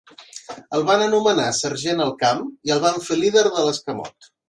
El 0.77 0.85
van 0.87 1.03
anomenar 1.09 1.45
sergent 1.59 2.03
al 2.07 2.17
camp 2.25 2.43
i 2.71 2.77
el 2.79 2.85
van 2.89 3.01
fer 3.11 3.23
líder 3.25 3.49
de 3.53 3.71
l'escamot. 3.71 4.33